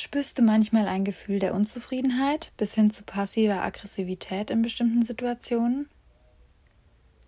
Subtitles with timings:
[0.00, 5.88] Spürst du manchmal ein Gefühl der Unzufriedenheit bis hin zu passiver Aggressivität in bestimmten Situationen?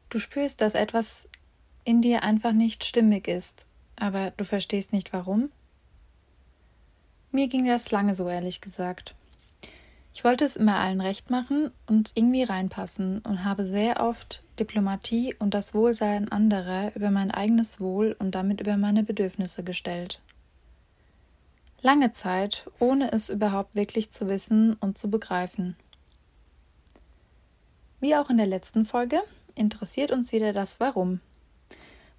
[0.08, 1.28] Du spürst, dass etwas
[1.82, 5.50] in dir einfach nicht stimmig ist, aber du verstehst nicht warum?
[7.32, 9.16] Mir ging das lange so, ehrlich gesagt.
[10.14, 15.34] Ich wollte es immer allen recht machen und irgendwie reinpassen und habe sehr oft Diplomatie
[15.40, 20.20] und das Wohlsein anderer über mein eigenes Wohl und damit über meine Bedürfnisse gestellt.
[21.82, 25.76] Lange Zeit, ohne es überhaupt wirklich zu wissen und zu begreifen.
[28.00, 29.22] Wie auch in der letzten Folge
[29.54, 31.20] interessiert uns wieder das Warum.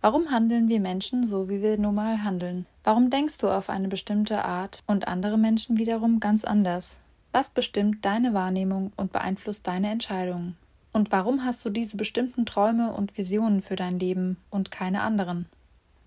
[0.02, 2.66] Warum handeln wir Menschen so, wie wir normal handeln?
[2.84, 6.98] Warum denkst du auf eine bestimmte Art und andere Menschen wiederum ganz anders?
[7.32, 10.58] Was bestimmt deine Wahrnehmung und beeinflusst deine Entscheidungen?
[10.92, 15.46] Und warum hast du diese bestimmten Träume und Visionen für dein Leben und keine anderen?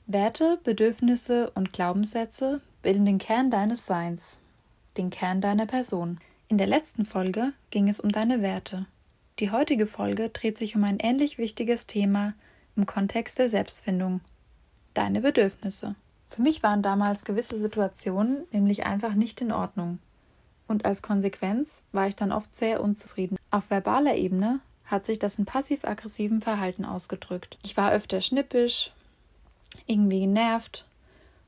[0.07, 4.41] Werte, Bedürfnisse und Glaubenssätze bilden den Kern deines Seins,
[4.99, 6.21] den Kern deiner Person.
[6.49, 8.85] In der letzten Folge ging es um deine Werte.
[9.39, 12.35] Die heutige Folge dreht sich um ein ähnlich wichtiges Thema
[12.77, 14.21] im Kontext der Selbstfindung.
[14.93, 15.95] Deine Bedürfnisse.
[16.29, 19.99] Für mich waren damals gewisse Situationen nämlich einfach nicht in Ordnung.
[20.69, 23.39] Und als Konsequenz war ich dann oft sehr unzufrieden.
[23.51, 27.57] Auf verbaler Ebene hat sich das in passiv-aggressivem Verhalten ausgedrückt.
[27.63, 28.93] Ich war öfter schnippisch,
[29.87, 30.85] irgendwie genervt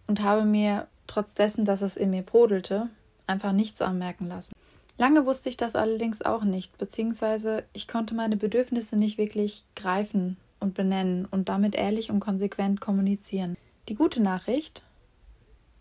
[0.06, 2.88] und habe mir trotz dessen, dass es in mir brodelte,
[3.26, 4.54] einfach nichts anmerken lassen.
[4.98, 10.38] Lange wusste ich das allerdings auch nicht, beziehungsweise ich konnte meine Bedürfnisse nicht wirklich greifen
[10.58, 13.56] und benennen und damit ehrlich und konsequent kommunizieren.
[13.88, 14.82] Die gute Nachricht,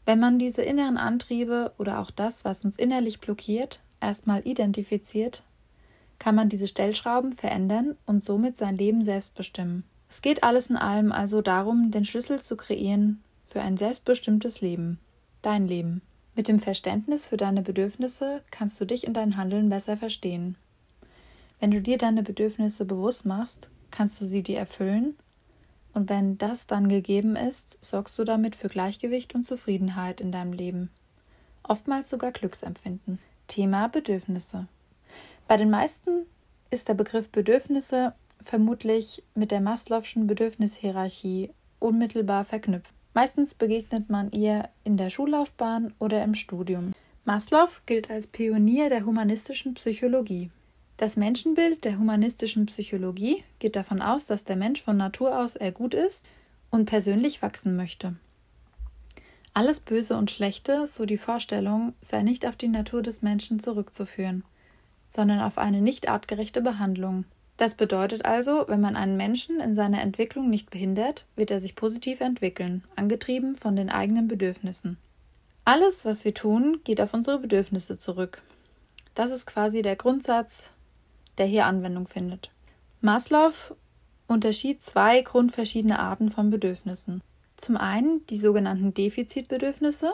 [0.05, 5.43] wenn man diese inneren Antriebe oder auch das, was uns innerlich blockiert, erstmal identifiziert,
[6.19, 9.83] kann man diese Stellschrauben verändern und somit sein Leben selbst bestimmen.
[10.09, 14.99] Es geht alles in allem also darum, den Schlüssel zu kreieren für ein selbstbestimmtes Leben
[15.45, 16.01] dein Leben.
[16.35, 20.57] Mit dem Verständnis für deine Bedürfnisse kannst du dich und dein Handeln besser verstehen.
[21.59, 25.15] Wenn du dir deine Bedürfnisse bewusst machst, kannst du sie dir erfüllen
[25.95, 30.51] und wenn das dann gegeben ist, sorgst du damit für Gleichgewicht und Zufriedenheit in deinem
[30.51, 30.91] Leben.
[31.63, 33.17] Oftmals sogar Glücksempfinden.
[33.47, 34.67] Thema Bedürfnisse.
[35.47, 36.25] Bei den meisten
[36.69, 38.13] ist der Begriff Bedürfnisse
[38.43, 42.93] vermutlich mit der Maslow'schen Bedürfnishierarchie unmittelbar verknüpft.
[43.15, 46.91] Meistens begegnet man ihr in der Schullaufbahn oder im Studium.
[47.23, 50.51] Maslow gilt als Pionier der humanistischen Psychologie.
[50.97, 55.71] Das Menschenbild der humanistischen Psychologie geht davon aus, dass der Mensch von Natur aus eher
[55.71, 56.25] gut ist
[56.71, 58.17] und persönlich wachsen möchte.
[59.53, 64.43] Alles Böse und Schlechte, so die Vorstellung, sei nicht auf die Natur des Menschen zurückzuführen,
[65.07, 67.23] sondern auf eine nicht artgerechte Behandlung.
[67.57, 71.75] Das bedeutet also, wenn man einen Menschen in seiner Entwicklung nicht behindert, wird er sich
[71.75, 74.97] positiv entwickeln, angetrieben von den eigenen Bedürfnissen.
[75.63, 78.41] Alles, was wir tun, geht auf unsere Bedürfnisse zurück.
[79.15, 80.71] Das ist quasi der Grundsatz,
[81.37, 82.51] der hier Anwendung findet.
[83.01, 83.53] Maslow
[84.27, 87.21] unterschied zwei grundverschiedene Arten von Bedürfnissen.
[87.55, 90.13] Zum einen die sogenannten Defizitbedürfnisse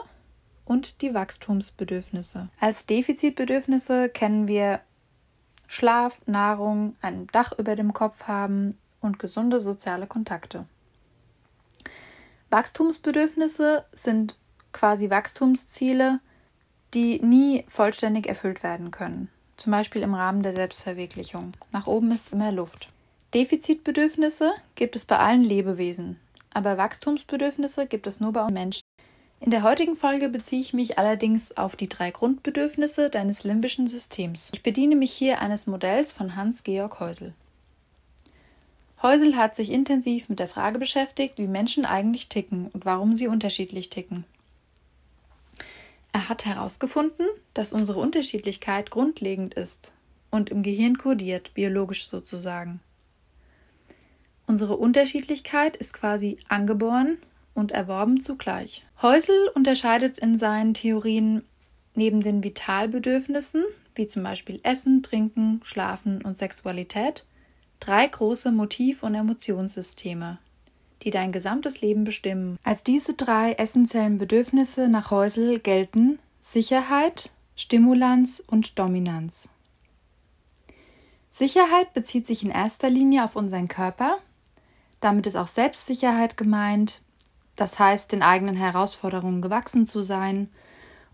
[0.64, 2.48] und die Wachstumsbedürfnisse.
[2.60, 4.80] Als Defizitbedürfnisse kennen wir
[5.72, 10.66] Schlaf, Nahrung, ein Dach über dem Kopf haben und gesunde soziale Kontakte.
[12.50, 14.36] Wachstumsbedürfnisse sind
[14.72, 16.20] quasi Wachstumsziele,
[16.92, 21.54] die nie vollständig erfüllt werden können, zum Beispiel im Rahmen der Selbstverwirklichung.
[21.70, 22.90] Nach oben ist immer Luft.
[23.32, 26.20] Defizitbedürfnisse gibt es bei allen Lebewesen,
[26.52, 28.81] aber Wachstumsbedürfnisse gibt es nur bei Menschen.
[29.42, 34.50] In der heutigen Folge beziehe ich mich allerdings auf die drei Grundbedürfnisse deines limbischen Systems.
[34.54, 37.34] Ich bediene mich hier eines Modells von Hans-Georg Häusel.
[39.02, 43.26] Häusel hat sich intensiv mit der Frage beschäftigt, wie Menschen eigentlich ticken und warum sie
[43.26, 44.22] unterschiedlich ticken.
[46.12, 49.92] Er hat herausgefunden, dass unsere Unterschiedlichkeit grundlegend ist
[50.30, 52.78] und im Gehirn kodiert, biologisch sozusagen.
[54.46, 57.18] Unsere Unterschiedlichkeit ist quasi angeboren
[57.54, 58.84] und erworben zugleich.
[59.00, 61.44] Häusel unterscheidet in seinen Theorien
[61.94, 67.26] neben den Vitalbedürfnissen, wie zum Beispiel Essen, Trinken, Schlafen und Sexualität,
[67.80, 70.38] drei große Motiv- und Emotionssysteme,
[71.02, 72.56] die dein gesamtes Leben bestimmen.
[72.62, 79.50] Als diese drei essentiellen Bedürfnisse nach Häusel gelten Sicherheit, Stimulanz und Dominanz.
[81.30, 84.18] Sicherheit bezieht sich in erster Linie auf unseren Körper,
[85.00, 87.00] damit ist auch Selbstsicherheit gemeint,
[87.56, 90.48] das heißt, den eigenen Herausforderungen gewachsen zu sein,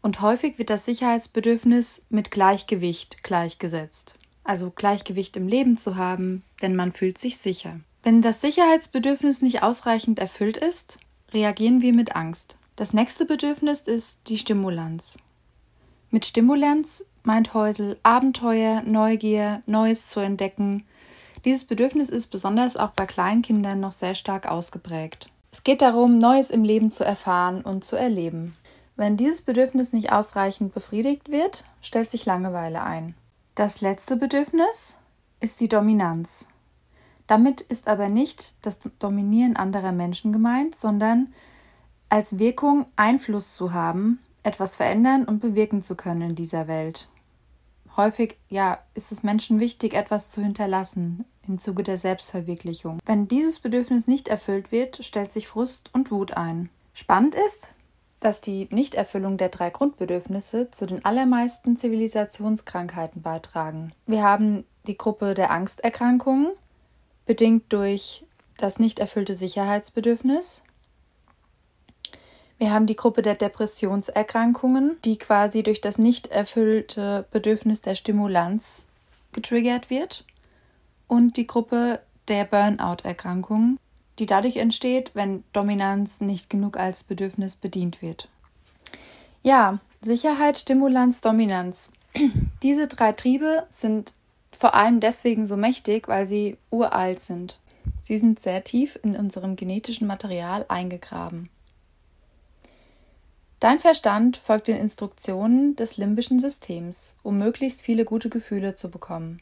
[0.01, 4.15] und häufig wird das Sicherheitsbedürfnis mit Gleichgewicht gleichgesetzt.
[4.45, 7.81] Also Gleichgewicht im Leben zu haben, denn man fühlt sich sicher.
[8.03, 10.99] Wenn das Sicherheitsbedürfnis nicht ausreichend erfüllt ist,
[11.33, 12.57] reagieren wir mit Angst.
[12.77, 15.19] Das nächste Bedürfnis ist die Stimulanz.
[16.11, 20.87] Mit Stimulanz meint Häusel Abenteuer, Neugier, Neues zu entdecken.
[21.45, 25.29] Dieses Bedürfnis ist besonders auch bei Kleinkindern noch sehr stark ausgeprägt.
[25.51, 28.57] Es geht darum, Neues im Leben zu erfahren und zu erleben.
[28.97, 33.15] Wenn dieses Bedürfnis nicht ausreichend befriedigt wird, stellt sich Langeweile ein.
[33.55, 34.97] Das letzte Bedürfnis
[35.41, 36.47] ist die Dominanz.
[37.27, 41.33] Damit ist aber nicht das Dominieren anderer Menschen gemeint, sondern
[42.09, 47.09] als Wirkung Einfluss zu haben, etwas verändern und bewirken zu können in dieser Welt.
[47.97, 52.99] Häufig, ja, ist es Menschen wichtig, etwas zu hinterlassen im Zuge der Selbstverwirklichung.
[53.05, 56.71] Wenn dieses Bedürfnis nicht erfüllt wird, stellt sich Frust und Wut ein.
[56.95, 57.75] Spannend ist,
[58.21, 63.93] dass die Nichterfüllung der drei Grundbedürfnisse zu den allermeisten Zivilisationskrankheiten beitragen.
[64.07, 66.49] Wir haben die Gruppe der Angsterkrankungen,
[67.27, 68.25] bedingt durch
[68.57, 70.65] das nicht erfüllte Sicherheitsbedürfnis.
[72.59, 78.89] Wir haben die Gruppe der Depressionserkrankungen, die quasi durch das nicht erfüllte Bedürfnis der Stimulanz
[79.33, 80.25] getriggert wird.
[81.09, 83.79] Und die Gruppe der Burnout-Erkrankungen,
[84.19, 88.29] die dadurch entsteht, wenn Dominanz nicht genug als Bedürfnis bedient wird.
[89.43, 91.91] Ja, Sicherheit, Stimulanz, Dominanz.
[92.63, 94.13] Diese drei Triebe sind
[94.53, 97.59] vor allem deswegen so mächtig, weil sie uralt sind.
[98.01, 101.49] Sie sind sehr tief in unserem genetischen Material eingegraben.
[103.61, 109.41] Dein Verstand folgt den Instruktionen des limbischen Systems, um möglichst viele gute Gefühle zu bekommen.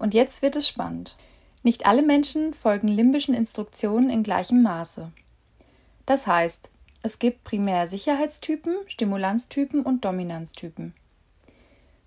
[0.00, 1.16] Und jetzt wird es spannend.
[1.62, 5.12] Nicht alle Menschen folgen limbischen Instruktionen in gleichem Maße.
[6.06, 6.70] Das heißt,
[7.02, 10.94] es gibt primär Sicherheitstypen, Stimulanztypen und Dominanztypen.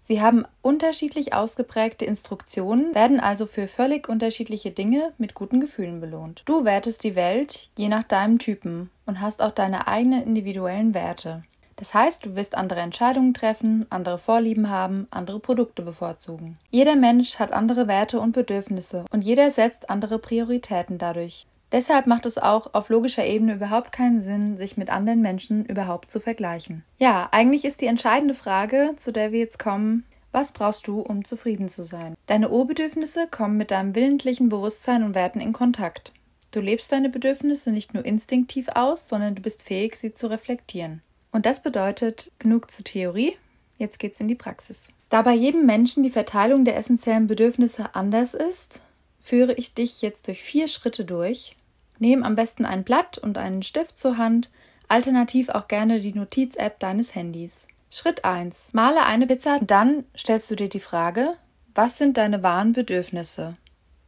[0.05, 6.41] Sie haben unterschiedlich ausgeprägte Instruktionen, werden also für völlig unterschiedliche Dinge mit guten Gefühlen belohnt.
[6.45, 11.43] Du wertest die Welt je nach deinem Typen und hast auch deine eigenen individuellen Werte.
[11.75, 16.57] Das heißt, du wirst andere Entscheidungen treffen, andere Vorlieben haben, andere Produkte bevorzugen.
[16.71, 21.45] Jeder Mensch hat andere Werte und Bedürfnisse und jeder setzt andere Prioritäten dadurch.
[21.71, 26.11] Deshalb macht es auch auf logischer Ebene überhaupt keinen Sinn, sich mit anderen Menschen überhaupt
[26.11, 26.83] zu vergleichen.
[26.99, 31.25] Ja, eigentlich ist die entscheidende Frage, zu der wir jetzt kommen, was brauchst du, um
[31.25, 32.15] zufrieden zu sein?
[32.27, 36.11] Deine Urbedürfnisse kommen mit deinem willentlichen Bewusstsein und Werten in Kontakt.
[36.51, 41.01] Du lebst deine Bedürfnisse nicht nur instinktiv aus, sondern du bist fähig, sie zu reflektieren.
[41.33, 43.35] Und das bedeutet genug zur Theorie.
[43.77, 44.87] Jetzt geht's in die Praxis.
[45.09, 48.79] Da bei jedem Menschen die Verteilung der essentiellen Bedürfnisse anders ist,
[49.21, 51.57] führe ich dich jetzt durch vier Schritte durch.
[51.99, 54.51] Nehm am besten ein Blatt und einen Stift zur Hand,
[54.87, 57.67] alternativ auch gerne die Notiz-App deines Handys.
[57.89, 58.71] Schritt 1.
[58.73, 61.35] Male eine Pizza, dann stellst du dir die Frage,
[61.75, 63.55] was sind deine wahren Bedürfnisse?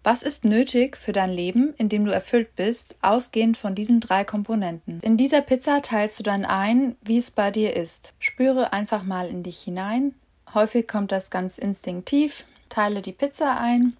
[0.06, 4.24] Was ist nötig für dein Leben, in dem du erfüllt bist, ausgehend von diesen drei
[4.24, 5.00] Komponenten?
[5.00, 8.13] In dieser Pizza teilst du dann ein, wie es bei dir ist.
[8.19, 10.13] Spüre einfach mal in dich hinein.
[10.54, 12.46] Häufig kommt das ganz instinktiv.
[12.69, 13.98] Teile die Pizza ein,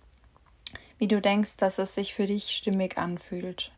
[1.00, 3.72] wie du denkst, dass es sich für dich stimmig anfühlt.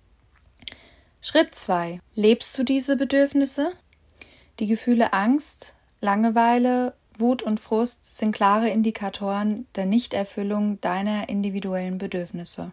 [1.22, 2.02] Schritt 2.
[2.14, 3.72] Lebst du diese Bedürfnisse?
[4.60, 12.72] Die Gefühle Angst, Langeweile, Wut und Frust sind klare Indikatoren der Nichterfüllung deiner individuellen Bedürfnisse.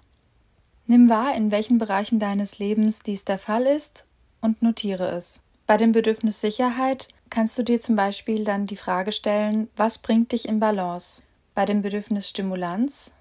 [0.87, 4.05] Nimm wahr, in welchen Bereichen deines Lebens dies der Fall ist
[4.41, 5.41] und notiere es.
[5.67, 10.33] Bei dem Bedürfnis Sicherheit kannst du dir zum Beispiel dann die Frage stellen, was bringt
[10.33, 11.23] dich in Balance?
[11.55, 13.13] Bei dem Bedürfnis Stimulanz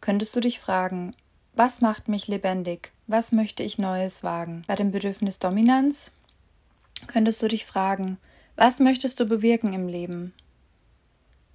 [0.00, 1.12] könntest du dich fragen,
[1.54, 2.92] was macht mich lebendig?
[3.06, 4.62] Was möchte ich Neues wagen?
[4.66, 6.12] Bei dem Bedürfnis Dominanz
[7.06, 8.18] könntest du dich fragen,
[8.56, 10.34] was möchtest du bewirken im Leben?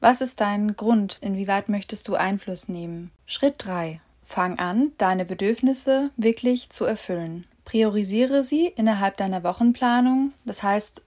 [0.06, 1.18] Was ist dein Grund?
[1.22, 3.10] Inwieweit möchtest du Einfluss nehmen?
[3.26, 4.00] Schritt 3.
[4.22, 7.48] Fang an, deine Bedürfnisse wirklich zu erfüllen.
[7.64, 10.32] Priorisiere sie innerhalb deiner Wochenplanung.
[10.46, 11.02] Das heißt,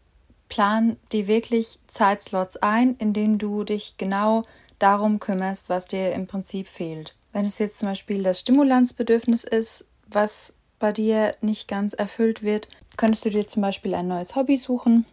[0.48, 4.42] plan dir wirklich Zeitslots ein, in denen du dich genau
[4.80, 7.14] darum kümmerst, was dir im Prinzip fehlt.
[7.32, 12.66] Wenn es jetzt zum Beispiel das Stimulanzbedürfnis ist, was bei dir nicht ganz erfüllt wird,
[12.96, 15.06] könntest du dir zum Beispiel ein neues Hobby suchen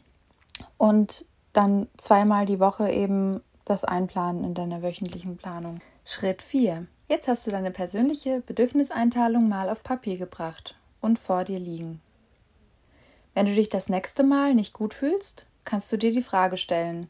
[0.79, 5.81] und dann zweimal die Woche eben das einplanen in deiner wöchentlichen Planung.
[6.05, 6.87] Schritt 4.
[7.07, 12.01] Jetzt hast du deine persönliche Bedürfniseinteilung mal auf Papier gebracht und vor dir liegen.
[13.33, 17.07] Wenn du dich das nächste Mal nicht gut fühlst, kannst du dir die Frage stellen,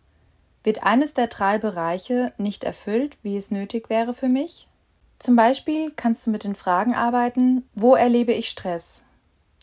[0.64, 4.68] wird eines der drei Bereiche nicht erfüllt, wie es nötig wäre für mich?
[5.20, 9.04] Zum Beispiel kannst du mit den Fragen arbeiten, wo erlebe ich Stress?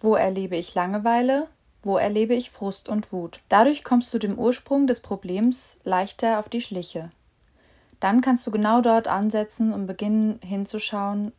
[0.00, 1.48] Wo erlebe ich Langeweile?
[1.82, 3.40] Wo erlebe ich Frust und Wut?
[3.48, 7.10] Dadurch kommst du dem Ursprung des Problems leichter auf die Schliche.
[7.98, 11.32] Dann kannst du genau dort ansetzen und beginnen hinzuschauen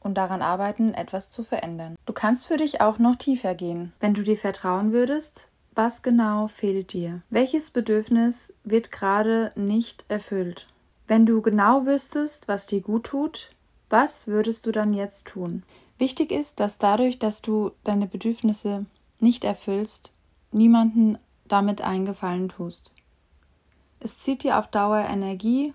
[0.00, 1.96] und daran arbeiten, etwas zu verändern.
[2.06, 3.92] Du kannst für dich auch noch tiefer gehen.
[4.00, 7.20] Wenn du dir vertrauen würdest, was genau fehlt dir?
[7.28, 10.68] Welches Bedürfnis wird gerade nicht erfüllt?
[11.06, 13.50] Wenn du genau wüsstest, was dir gut tut,
[13.90, 15.62] was würdest du dann jetzt tun?
[15.98, 18.86] Wichtig ist, dass dadurch, dass du deine Bedürfnisse
[19.20, 20.12] nicht erfüllst,
[20.52, 22.92] niemanden damit eingefallen tust.
[24.00, 25.72] Es zieht dir auf Dauer Energie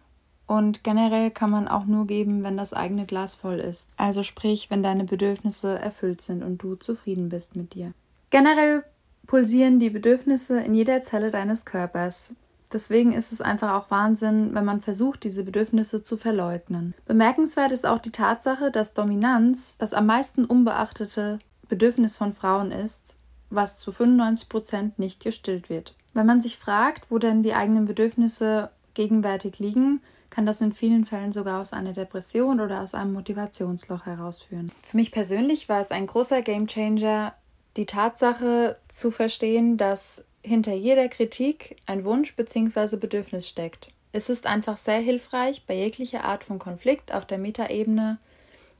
[0.47, 3.89] und generell kann man auch nur geben, wenn das eigene Glas voll ist.
[3.97, 7.93] Also sprich, wenn deine Bedürfnisse erfüllt sind und du zufrieden bist mit dir.
[8.29, 8.83] Generell
[9.27, 12.35] pulsieren die Bedürfnisse in jeder Zelle deines Körpers.
[12.73, 16.93] Deswegen ist es einfach auch Wahnsinn, wenn man versucht, diese Bedürfnisse zu verleugnen.
[17.05, 23.15] Bemerkenswert ist auch die Tatsache, dass Dominanz das am meisten unbeachtete Bedürfnis von Frauen ist,
[23.51, 25.93] was zu 95 Prozent nicht gestillt wird.
[26.13, 31.05] Wenn man sich fragt, wo denn die eigenen Bedürfnisse gegenwärtig liegen, kann das in vielen
[31.05, 34.71] Fällen sogar aus einer Depression oder aus einem Motivationsloch herausführen.
[34.81, 37.33] Für mich persönlich war es ein großer Gamechanger,
[37.77, 42.97] die Tatsache zu verstehen, dass hinter jeder Kritik ein Wunsch bzw.
[42.97, 43.89] Bedürfnis steckt.
[44.13, 48.17] Es ist einfach sehr hilfreich, bei jeglicher Art von Konflikt auf der Metaebene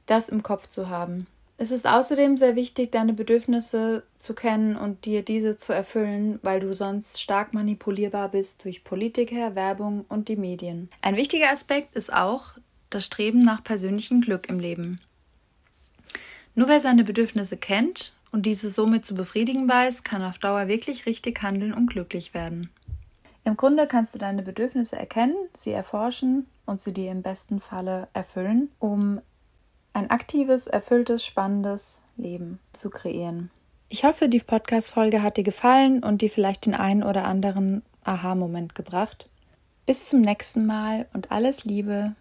[0.06, 1.26] das im Kopf zu haben.
[1.62, 6.58] Es ist außerdem sehr wichtig, deine Bedürfnisse zu kennen und dir diese zu erfüllen, weil
[6.58, 10.90] du sonst stark manipulierbar bist durch Politiker, Werbung und die Medien.
[11.02, 12.54] Ein wichtiger Aspekt ist auch
[12.90, 15.00] das Streben nach persönlichem Glück im Leben.
[16.56, 21.06] Nur wer seine Bedürfnisse kennt und diese somit zu befriedigen weiß, kann auf Dauer wirklich
[21.06, 22.70] richtig handeln und glücklich werden.
[23.44, 28.08] Im Grunde kannst du deine Bedürfnisse erkennen, sie erforschen und sie dir im besten Falle
[28.14, 29.20] erfüllen, um
[29.92, 33.50] ein aktives, erfülltes, spannendes Leben zu kreieren.
[33.88, 38.74] Ich hoffe, die Podcast-Folge hat dir gefallen und dir vielleicht den einen oder anderen Aha-Moment
[38.74, 39.28] gebracht.
[39.84, 42.14] Bis zum nächsten Mal und alles Liebe,